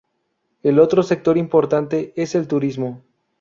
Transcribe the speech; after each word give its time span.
El 0.63 0.79
otro 0.79 1.03
sector 1.03 1.37
importante 1.37 2.11
es 2.15 2.33
el 2.33 2.47
turismo. 2.47 3.03